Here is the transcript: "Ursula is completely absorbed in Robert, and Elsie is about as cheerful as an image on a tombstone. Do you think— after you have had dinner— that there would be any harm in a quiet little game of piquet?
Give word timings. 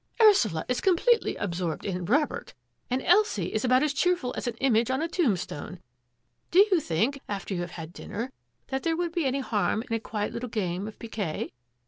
"Ursula 0.19 0.65
is 0.67 0.81
completely 0.81 1.35
absorbed 1.35 1.85
in 1.85 2.05
Robert, 2.05 2.55
and 2.89 3.03
Elsie 3.03 3.53
is 3.53 3.63
about 3.63 3.83
as 3.83 3.93
cheerful 3.93 4.33
as 4.35 4.47
an 4.47 4.55
image 4.55 4.89
on 4.89 4.99
a 4.99 5.07
tombstone. 5.07 5.79
Do 6.49 6.65
you 6.71 6.79
think— 6.79 7.21
after 7.29 7.53
you 7.53 7.61
have 7.61 7.69
had 7.77 7.93
dinner— 7.93 8.31
that 8.69 8.81
there 8.81 8.97
would 8.97 9.11
be 9.11 9.25
any 9.27 9.41
harm 9.41 9.83
in 9.87 9.93
a 9.95 9.99
quiet 9.99 10.33
little 10.33 10.49
game 10.49 10.87
of 10.87 10.97
piquet? 10.97 11.51